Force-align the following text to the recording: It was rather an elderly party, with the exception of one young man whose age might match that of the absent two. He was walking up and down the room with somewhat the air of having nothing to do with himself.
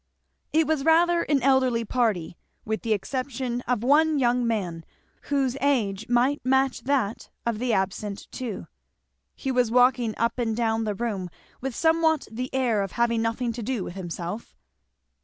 It 0.51 0.65
was 0.65 0.83
rather 0.83 1.21
an 1.21 1.43
elderly 1.43 1.85
party, 1.85 2.35
with 2.65 2.81
the 2.81 2.91
exception 2.91 3.61
of 3.67 3.83
one 3.83 4.17
young 4.17 4.47
man 4.47 4.83
whose 5.29 5.55
age 5.61 6.09
might 6.09 6.41
match 6.43 6.85
that 6.85 7.29
of 7.45 7.59
the 7.59 7.71
absent 7.71 8.27
two. 8.31 8.65
He 9.35 9.51
was 9.51 9.69
walking 9.69 10.15
up 10.17 10.39
and 10.39 10.57
down 10.57 10.85
the 10.85 10.95
room 10.95 11.29
with 11.61 11.75
somewhat 11.75 12.27
the 12.31 12.51
air 12.51 12.81
of 12.81 12.93
having 12.93 13.21
nothing 13.21 13.53
to 13.53 13.61
do 13.61 13.83
with 13.83 13.93
himself. 13.93 14.55